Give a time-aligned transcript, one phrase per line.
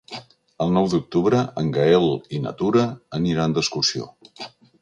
[0.63, 2.09] El nou d'octubre en Gaël
[2.39, 4.13] i na Tura aniran d'excursió.